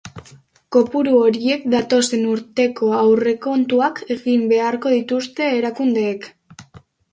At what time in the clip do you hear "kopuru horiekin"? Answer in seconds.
0.75-1.73